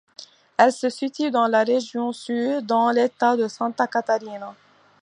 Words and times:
Elle 0.57 0.73
se 0.73 0.89
situe 0.89 1.29
dans 1.29 1.45
la 1.45 1.63
région 1.63 2.11
Sud, 2.11 2.65
dans 2.65 2.89
l'État 2.89 3.37
de 3.37 3.47
Santa 3.47 3.85
Catarina. 3.85 4.55